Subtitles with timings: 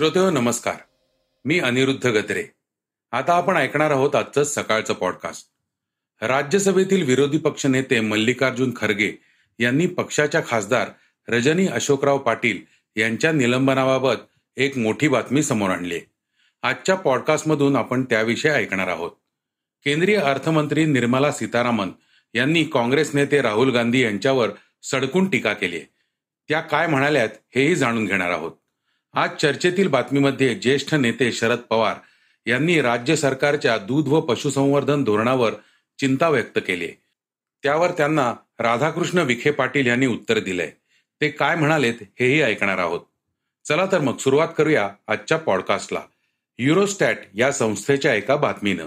[0.00, 0.74] श्रोतेहो नमस्कार.
[1.44, 2.44] मी अनिरुद्ध गत्रे
[3.12, 5.46] आता आपण ऐकणार आहोत आजचं सकाळचं पॉडकास्ट
[6.24, 9.12] राज्यसभेतील विरोधी पक्षनेते मल्लिकार्जुन खरगे
[9.58, 10.88] यांनी पक्षाच्या खासदार
[11.28, 12.58] रजनी अशोकराव पाटील
[12.96, 14.14] यांच्या निलंबनाबाबत
[14.56, 16.00] एक मोठी बातमी समोर आणली
[16.62, 19.10] आजच्या पॉडकास्टमधून आपण त्याविषयी ऐकणार आहोत.
[19.84, 21.90] केंद्रीय अर्थमंत्री निर्मला सीतारामन
[22.34, 24.50] यांनी काँग्रेस नेते राहुल गांधी यांच्यावर
[24.82, 25.80] सडकून टीका केली
[26.48, 28.52] त्या काय म्हणाल्यात हेही जाणून घेणार आहोत.
[29.14, 31.94] आज चर्चेतील बातमीमध्ये ज्येष्ठ नेते शरद पवार
[32.46, 35.52] यांनी राज्य सरकारच्या दूध व पशुसंवर्धन धोरणावर
[35.98, 36.86] चिंता व्यक्त केली
[37.62, 40.70] त्यावर त्यांना राधाकृष्ण विखे पाटील यांनी उत्तर दिलंय.
[41.20, 43.00] ते काय म्हणालेत हेही ऐकणार आहोत.
[43.64, 46.00] चला तर मग सुरुवात करूया आजच्या पॉडकास्टला.
[46.58, 48.86] युरोस्टॅट या संस्थेच्या एका बातमीनं.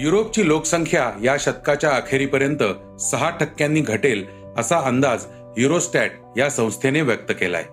[0.00, 2.62] युरोपची लोकसंख्या या शतकाच्या अखेरीपर्यंत
[3.00, 5.26] सहा टक्क्यांनी घटेल असा अंदाज
[5.58, 7.64] युरोस्टॅट या संस्थेने व्यक्त केलाय.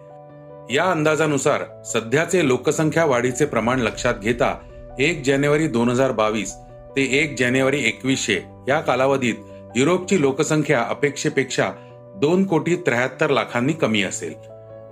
[0.70, 4.54] या अंदाजानुसार सध्याचे लोकसंख्या वाढीचे प्रमाण लक्षात घेता
[5.00, 6.54] एक जानेवारी दोन हजार बावीस
[6.96, 9.36] ते एक जानेवारी एकवीसशे या कालावधीत
[9.76, 11.72] युरोपची लोकसंख्या अपेक्षेपेक्षा
[12.16, 14.34] दोन कोटी त्र्याहत्तर लाखांनी कमी असेल.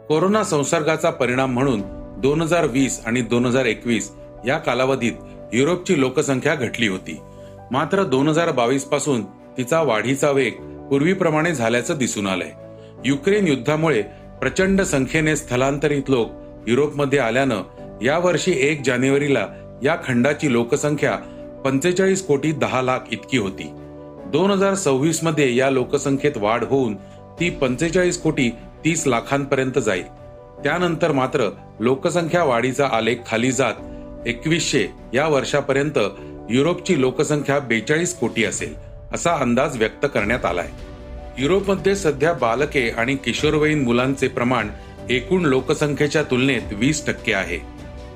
[0.08, 1.82] कोरोना संसर्गाचा परिणाम म्हणून
[2.22, 4.12] दोन हजार वीस आणि दोन हजार एकवीस
[4.48, 7.20] या कालावधीत युरोपची लोकसंख्या घटली होती.
[7.72, 9.24] मात्र दोन हजार बावीसपासून
[9.58, 10.54] तिचा वाढीचा वेग
[10.90, 12.52] पूर्वीप्रमाणे झाल्याचं दिसून आलंय.
[13.06, 14.04] युक्रेन युद्धामुळे
[14.42, 16.32] प्रचंड संख्येने स्थलांतरित लोक
[16.68, 17.62] युरोपमध्ये आल्यानं
[18.02, 19.48] यावर्षी एक जानेवारीला
[19.84, 21.16] या खंडाची लोकसंख्या
[21.66, 23.70] पंचेचाळीस कोटी दहा लाख इतकी होती.
[24.32, 26.96] दोन हजार सव्वीसमध्ये या लोकसंख्येत वाढ होऊन
[27.40, 28.50] ती पंचेचाळीस कोटी
[28.86, 30.04] तीस लाखांपर्यंत जाईल.
[30.64, 36.00] त्यानंतर मात्र लोकसंख्या वाढीचा आलेख खाली जात एकवीसशे या वर्षापर्यंत
[36.50, 38.76] युरोपची लोकसंख्या बेचाळीस कोटी असेल
[39.14, 40.70] असा अंदाज व्यक्त करण्यात आलाय.
[41.38, 44.68] युरोपमध्ये सध्या बालके आणि किशोरवयीन मुलांचे प्रमाण
[45.10, 47.58] एकूण लोकसंख्येच्या तुलनेत वीस टक्के आहे.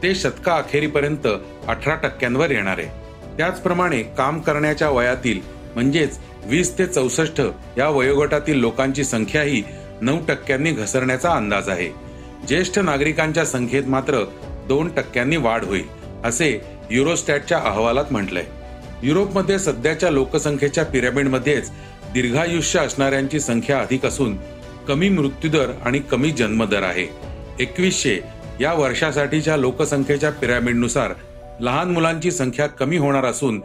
[0.03, 1.27] ते शतका अखेरीपर्यंत
[1.67, 2.87] अठरा टक्क्यांवर येणार आहे.
[3.37, 5.39] त्याचप्रमाणे काम करण्याच्या वयातील
[5.75, 7.41] म्हणजेच वीस ते चौसष्ट
[7.77, 9.63] या वयोगटातील लोकांची संख्याही
[10.01, 11.89] नऊ टक्क्यांनी घसरण्याचा अंदाज आहे.
[12.47, 14.23] ज्येष्ठ नागरिकांच्या संख्येत मात्र
[14.67, 15.85] दोन टक्क्यांनी वाढ होईल
[16.23, 18.45] असे युरोस्टॅटच्या अहवालात म्हटलंय.
[19.03, 21.71] युरोपमध्ये सध्याच्या लोकसंख्येच्या पिरॅमिडमध्येच
[22.13, 24.35] दीर्घायुष्य असणाऱ्यांची संख्या अधिक असून
[24.87, 27.07] कमी मृत्यूदर आणि कमी जन्मदर आहे.
[27.59, 28.19] एकवीसशे
[28.61, 31.13] या वर्षासाठीच्या लोकसंख्येच्या पिरॅमिडनुसार
[31.59, 33.59] लहान मुलांची संख्या कमी होणार असून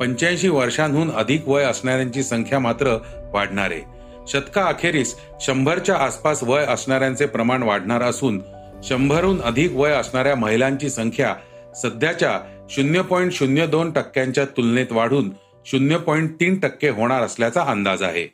[0.00, 2.96] पंच्याऐंशी वर्षांहून अधिक वय असणाऱ्यांची संख्या मात्र
[3.32, 3.80] वाढणार आहे.
[4.28, 8.40] शतका अखेरीस शंभरच्या आसपास वय असणाऱ्यांचे प्रमाण वाढणार असून
[8.84, 11.34] शंभरहून अधिक वय असणाऱ्या महिलांची संख्या
[11.82, 12.38] सध्याच्या
[12.70, 15.30] शून्य पॉईंट शून्य दोन टक्क्यांच्या तुलनेत वाढून
[15.70, 18.26] शून्य पॉईंट तीन टक्के होणार असल्याचा अंदाज आहे.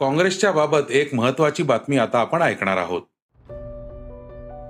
[0.00, 3.02] काँग्रेसच्या बाबत एक महत्वाची बातमी आता आपण ऐकणार आहोत.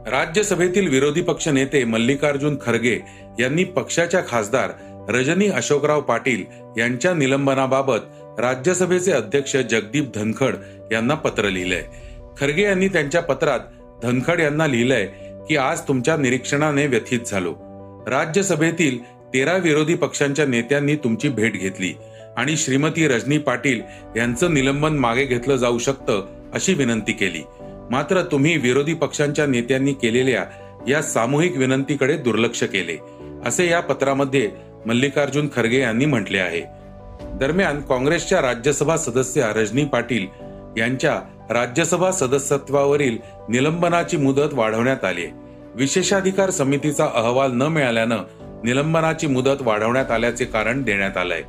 [0.09, 2.97] राज्यसभेतील विरोधी पक्ष नेते मल्लिकार्जुन खरगे
[3.41, 4.71] यांनी पक्षाच्या खासदार
[5.09, 6.45] रजनी अशोकराव पाटील
[6.79, 7.99] यांच्या निलंबनाबाबत
[8.41, 10.55] राज्यसभेचे अध्यक्ष जगदीप धनखड
[10.93, 11.85] यांना पत्र लिहिलंय.
[12.39, 13.61] खरगे यांनी त्यांच्या पत्रात
[14.03, 15.07] धनखड यांना लिहिलंय
[15.49, 17.55] की आज तुमच्या निरीक्षणाने व्यथित झालो.
[18.07, 19.03] राज्यसभेतील
[19.35, 21.95] तेरा विरोधी पक्षांच्या नेत्यांनी तुमची भेट घेतली.
[22.37, 23.81] आणि श्रीमती रजनी पाटील
[24.17, 27.41] यांचं निलंबन मागे घेतलं जाऊ शकतं अशी विनंती केली.
[27.91, 30.45] मात्र तुम्ही विरोधी पक्षांच्या नेत्यांनी केलेल्या
[30.89, 32.97] या सामूहिक विनंतीकडे दुर्लक्ष केले
[33.47, 34.51] असे या पत्रामध्ये
[34.87, 36.63] मल्लिकार्जुन खरगे यांनी म्हटले आहे.
[37.39, 40.27] दरम्यान काँग्रेसच्या राज्यसभा सदस्य रजनी पाटील
[40.79, 43.17] यांच्या राज्यसभा सदस्यत्वावरील
[43.49, 45.27] निलंबनाची मुदत वाढवण्यात आली
[45.75, 48.17] विशेषाधिकार समितीचा अहवाल न मिळाल्यानं
[48.65, 51.43] निलंबनाची मुदत वाढवण्यात आल्याचे कारण देण्यात आलंय.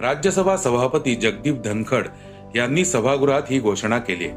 [0.00, 2.06] राज्यसभा सभापती जगदीप धनखड
[2.56, 4.28] यांनी सभागृहात ही घोषणा केली.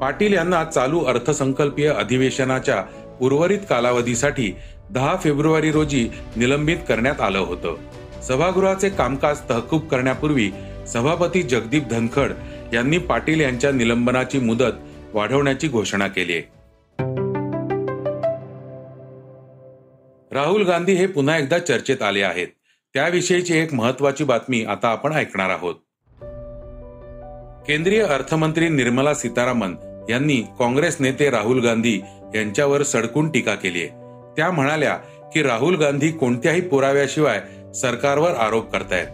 [0.00, 2.84] पाटील यांना चालू अर्थसंकल्पीय अधिवेशनाच्या
[3.20, 4.56] उर्वरित कालावधीसाठी
[4.90, 7.76] दहा फेब्रुवारी रोजी निलंबित करण्यात आलं होतं.
[8.22, 10.50] सभागृहाचे कामकाज तहकूब करण्यापूर्वी
[10.88, 12.32] सभापती जगदीप धनखड
[12.74, 14.72] यांनी पाटील यांच्या निलंबनाची मुदत
[15.14, 16.53] वाढवण्याची घोषणा केली आहे.
[20.34, 22.46] राहुल गांधी हे पुन्हा एकदा चर्चेत आले आहेत.
[22.94, 25.74] त्याविषयीची एक महत्वाची बातमी आता आपण ऐकणार आहोत.
[27.66, 29.74] केंद्रीय अर्थमंत्री निर्मला सीतारामन
[30.10, 32.00] यांनी काँग्रेस नेते राहुल गांधी
[32.34, 33.88] यांच्यावर सडकून टीका केली आहे.
[34.36, 34.94] त्या म्हणाल्या
[35.34, 37.42] की राहुल गांधी कोणत्याही पुराव्याशिवाय
[37.74, 39.08] सरकारवर आरोप करतायत.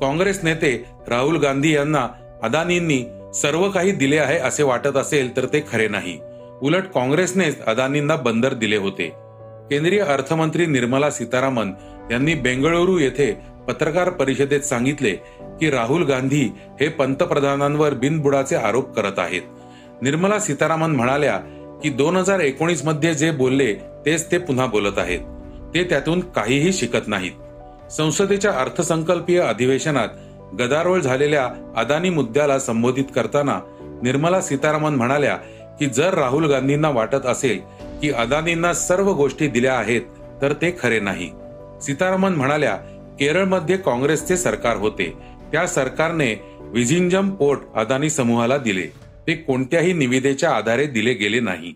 [0.00, 2.08] काँग्रेस नेते राहुल गांधी यांना
[2.42, 3.04] अदानींनी
[3.34, 6.18] सर्व काही दिले आहे असे वाटत असेल तर ते खरे नाही.
[6.62, 9.21] उलट काँग्रेसनेच अदानींना बंदर दिले होते.
[9.70, 11.72] केंद्रीय अर्थमंत्री निर्मला सीतारामन
[12.10, 15.10] यांनी बेंगळुरू येथे पत्रकार परिषदेत सांगितले
[15.60, 19.42] की राहुल गांधी हे पंतप्रधानांवर बिनबुडाचे आरोप करत आहेत.
[20.02, 21.36] निर्मला सीतारामन म्हणाल्या
[21.82, 25.20] की दोन हजार एकोणीसमध्ये जे बोलले तेच ते पुन्हा बोलत आहेत.
[25.74, 27.32] ते त्यातून काहीही शिकत नाहीत.
[27.92, 30.08] संसदेच्या अर्थसंकल्पीय अधिवेशनात
[30.60, 33.60] गदारोळ झालेल्या अदानी मुद्द्याला संबोधित करताना
[34.02, 35.38] निर्मला सीतारामन म्हणाल्या
[35.82, 37.60] की जर राहुल गांधींना वाटत असेल
[38.02, 40.00] की अदानींना सर्व गोष्टी दिल्या आहेत
[40.42, 41.30] तर ते खरे नाही.
[41.82, 42.76] सीतारामन म्हणाल्या
[43.20, 45.14] केरळमध्ये काँग्रेसचे सरकार होते.
[45.52, 48.86] त्या सरकारने विझिंजम पोर्ट अदानी समूहाला दिले.
[49.26, 51.74] ते कोणत्याही निविदेच्या आधारे दिले गेले नाही.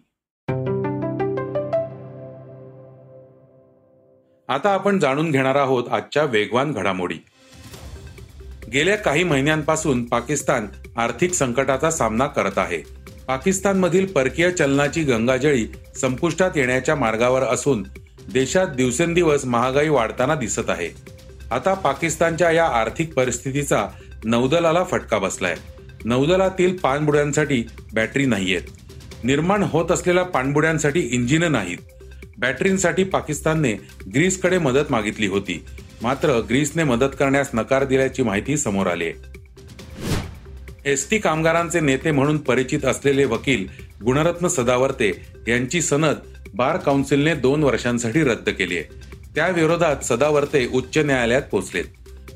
[4.49, 7.19] आता आपण जाणून घेणार आहोत आजच्या वेगवान घडामोडी.
[8.73, 10.67] गेल्या काही महिन्यांपासून पाकिस्तान
[10.97, 13.06] आर्थिक संकटाचा सामना करत आहे.
[13.29, 15.67] पाकिस्तानमधील परकीय चलनाची गंगाजळी
[16.01, 17.83] संपुष्टात येण्याच्या मार्गावर असून
[18.33, 20.89] देशात दिवसेंदिवस महागाई वाढताना दिसत आहे.
[21.51, 23.87] आता पाकिस्तानच्या या आर्थिक परिस्थितीचा
[24.25, 25.57] नौदलाला फटका बसलाय.
[26.05, 28.63] नौदलातील पाणबुड्यांसाठी बॅटरी नाहीयेत.
[29.25, 31.79] निर्माण होत असलेल्या पाणबुड्यांसाठी इंजिन नाहीत.
[32.39, 33.73] बॅटरींसाठी पाकिस्तानने
[34.15, 35.65] ग्रीसकडे मदत मागितली होती.
[36.03, 39.36] मात्र ग्रीसने मदत करण्यास नकार दिल्याची माहिती समोर आली आहे.
[40.87, 43.67] एसटी कामगारांचे नेते म्हणून परिचित असलेले वकील
[44.05, 45.11] गुणरत्न सदावर्ते
[45.49, 46.17] यांची सनद
[46.55, 48.85] बार काउन्सिलने दोन वर्षांसाठी रद्द केली आहे.
[49.35, 51.85] त्या विरोधात सदावर्ते उच्च न्यायालयात पोहोचलेत.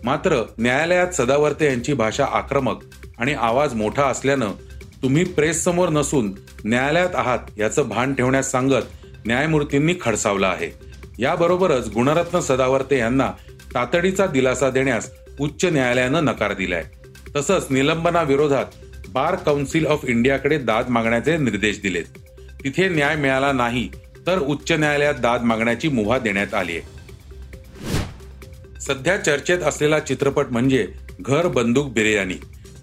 [0.05, 2.83] मात्र न्यायालयात सदावर्ते यांची भाषा आक्रमक
[3.19, 4.51] आणि आवाज मोठा असल्यानं
[5.03, 6.33] तुम्ही प्रेस समोर नसून
[6.65, 10.71] न्यायालयात आहात याचं भान ठेवण्यास सांगत न्यायमूर्तींनी खडसावलं आहे.
[11.19, 13.33] याबरोबरच गुणरत्न सदावर्ते यांना
[13.75, 15.11] तातडीचा दिलासा देण्यास
[15.41, 16.85] उच्च न्यायालयानं नकार दिलाय.
[17.37, 18.67] तसंच निलंबनाविरोधात
[19.09, 22.05] बार काउन्सिल ऑफ इंडियाकडे दाद मागण्याचे निर्देश दिलेत.
[22.65, 23.89] तिथे न्याय मिळाला नाही
[24.27, 26.99] तर उच्च न्यायालयात दाद मागण्याची मुभा देण्यात आली आहे.
[28.81, 30.87] सध्या चर्चेत असलेला चित्रपट म्हणजे
[31.21, 32.35] घर बंदूक बिर्याणी.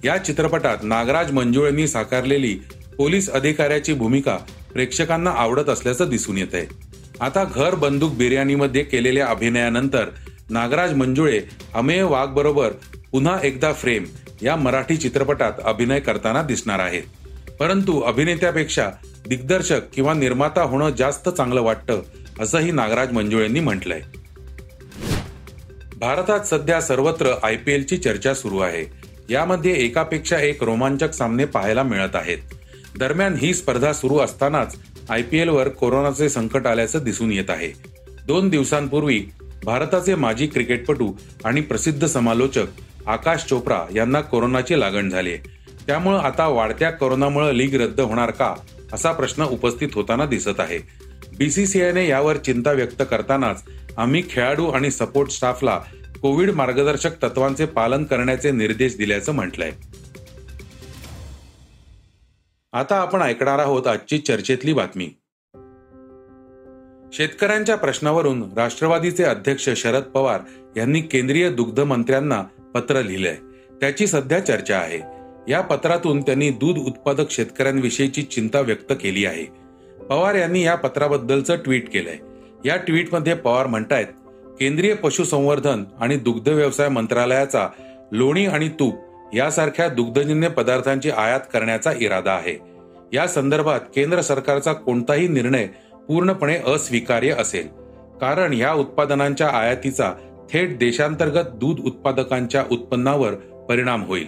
[0.04, 2.54] या चित्रपटात नागराज मंजुळेंनी साकारलेली
[2.98, 4.38] पोलीस अधिकाऱ्याची भूमिका
[4.74, 6.66] प्रेक्षकांना आवडत असल्याचं दिसून येत आहे
[7.20, 10.10] आता घर बंदूक बिर्याणीमध्ये केलेल्या अभिनयानंतर
[10.50, 11.42] नागराज मंजुळे
[11.74, 12.72] अमेय वाघ बरोबर
[13.12, 14.04] पुन्हा एकदा फ्रेम
[14.42, 17.04] या मराठी चित्रपटात अभिनय करताना दिसणार आहेत.
[17.60, 18.90] परंतु अभिनेत्यापेक्षा
[19.28, 22.02] दिग्दर्शक किंवा निर्माता होणं जास्त चांगलं वाटतं
[22.40, 24.02] असंही नागराज मंजुळेंनी म्हटलंय.
[25.98, 28.86] भारतात सध्या सर्वत्र आय पी एलची चर्चा सुरू आहे.
[29.30, 32.38] यामध्ये एकापेक्षा एक रोमांचक सामने पाहायला मिळत आहेत.
[33.00, 34.76] दरम्यान ही स्पर्धा सुरू असतानाच
[35.10, 37.72] आय पी एलवर कोरोनाचे संकट आल्याचं दिसून येत आहे.
[38.28, 39.26] दोन दिवसांपूर्वी
[39.64, 41.14] भारताचे माजी क्रिकेटपटू
[41.46, 42.66] आणि प्रसिद्ध समालोचक
[43.08, 45.38] आकाश चोप्रा यांना कोरोनाची लागण झाली.
[45.88, 48.56] त्यामुळे आता वाढत्या कोरोनामुळे लीग रद्द होणार का
[48.94, 50.80] असा प्रश्न उपस्थित होताना दिसत आहे.
[51.38, 53.64] बीसीसीआयने यावर चिंता व्यक्त करतानाच
[53.98, 55.82] आम्ही खेळाडू आणि सपोर्ट स्टाफला
[56.22, 59.72] कोविड मार्गदर्शक तत्वांचे पालन करण्याचे निर्देश दिल्याचं म्हटलंय.
[62.74, 65.10] आता आपण ऐकणार आहोत आजची चर्चेतली बातमी.
[67.14, 70.42] शेतकऱ्यांच्या प्रश्नावरून राष्ट्रवादीचे अध्यक्ष शरद पवार
[70.78, 72.44] यांनी केंद्रीय दुग्ध मंत्र्यांना
[72.74, 73.36] पत्र लिहिलंय.
[73.82, 75.00] त्याची सध्या चर्चा आहे.
[75.52, 79.46] या पत्रातून त्यांनी दूध उत्पादक शेतकऱ्यांविषयीची चिंता व्यक्त केली आहे.
[80.10, 82.18] पवार यांनी या पत्राबद्दलचं ट्विट केलंय.
[82.66, 84.06] या ट्विटमध्ये पवार म्हणतायत
[84.60, 87.68] केंद्रीय पशुसंवर्धन आणि दुग्ध व्यवसाय मंत्रालयाचा
[88.12, 88.96] लोणी आणि तूप
[89.34, 92.60] यासारख्या दुग्धजन्य पदार्थांची आयात करण्याचा इरादा आहे.
[93.14, 95.68] या संदर्भात केंद्र सरकारचा कोणताही निर्णय
[96.08, 97.68] पूर्णपणे अस्वीकार्य असेल.
[98.22, 100.14] कारण या उत्पादनांच्या आयातीचा
[100.54, 103.34] थेट देशांतर्गत दूध उत्पादकांच्या उत्पन्नावर
[103.70, 104.28] परिणाम होईल.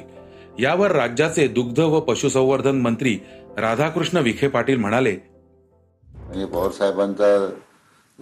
[0.59, 3.17] यावर राज्याचे दुग्ध व पशुसंवर्धन मंत्री
[3.57, 5.15] राधाकृष्ण विखे पाटील म्हणाले
[6.03, 7.47] म्हणजे पवार साहेबांचा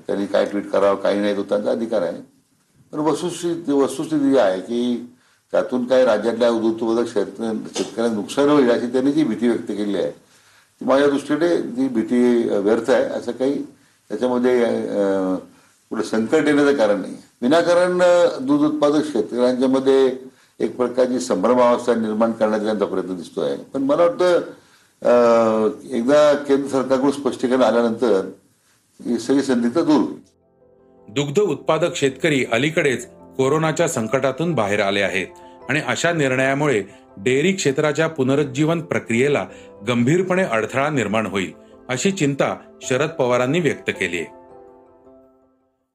[0.08, 2.22] त्यांनी काय ट्विट करावं काही नाही तो त्यांचा अधिकार आहे.
[2.94, 5.08] पण वस्तुस्थिती वस्तुस्थिती आहे की
[5.54, 10.86] त्यातून काय राज्यातल्या दूध शेतकऱ्यांना नुकसान होईल अशी त्यांनी जी भीती व्यक्त केली आहे ती
[10.86, 13.62] माझ्या दृष्टीने ती भीती व्यर्थ आहे असं काही
[14.10, 14.64] त्याच्यामध्ये
[15.92, 17.16] पुढे संकट येण्याचं कारण नाही.
[17.42, 17.98] विनाकारण
[18.46, 20.16] दूध उत्पादक शेतकऱ्यांच्या मध्ये
[20.60, 23.56] एक प्रकारची संभ्रमावस्था निर्माण करण्याचा त्यांचा प्रयत्न दिसतोय.
[23.74, 28.30] पण मला वाटतं एकदा केंद्र सरकारकडून स्पष्टीकरण आल्यानंतर
[29.00, 30.06] ही सगळी संधी तर दूर
[31.08, 33.06] दुग्ध उत्पादक शेतकरी अलीकडेच
[33.38, 35.28] कोरोनाच्या संकटातून बाहेर आले आहेत
[35.70, 36.82] आणि अशा निर्णयामुळे
[37.18, 39.46] डेअरी क्षेत्राच्या पुनरुज्जीवन प्रक्रियेला
[39.88, 41.52] गंभीरपणे अडथळा निर्माण होईल
[41.90, 44.37] अशी चिंता शरद पवारांनी व्यक्त केली आहे.